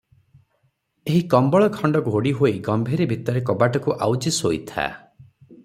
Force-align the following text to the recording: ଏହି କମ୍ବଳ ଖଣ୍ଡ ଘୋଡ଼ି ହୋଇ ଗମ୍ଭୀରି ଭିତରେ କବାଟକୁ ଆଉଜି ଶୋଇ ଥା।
ଏହି 1.09 1.19
କମ୍ବଳ 1.33 1.67
ଖଣ୍ଡ 1.75 2.01
ଘୋଡ଼ି 2.07 2.33
ହୋଇ 2.39 2.53
ଗମ୍ଭୀରି 2.69 3.09
ଭିତରେ 3.13 3.45
କବାଟକୁ 3.51 3.97
ଆଉଜି 4.07 4.37
ଶୋଇ 4.41 4.63
ଥା। 4.73 4.91